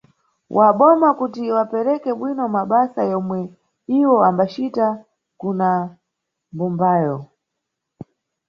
[0.57, 3.39] Wa boma kuti apereke bwino mabasa yomwe
[3.99, 4.87] iwo ambacita
[5.41, 5.69] kuna
[6.53, 7.17] mbumbayo.